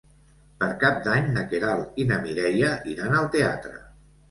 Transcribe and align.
Per 0.63 0.69
Cap 0.83 0.97
d'Any 1.07 1.27
na 1.35 1.43
Queralt 1.51 2.01
i 2.05 2.07
na 2.13 2.19
Mireia 2.25 2.73
iran 2.95 3.17
al 3.21 3.31
teatre. 3.39 3.79